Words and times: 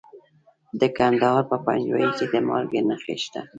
د 0.79 0.81
کندهار 0.97 1.41
په 1.51 1.57
پنجوايي 1.65 2.09
کې 2.17 2.25
د 2.31 2.33
مالګې 2.47 2.81
نښې 2.87 3.15
شته. 3.23 3.41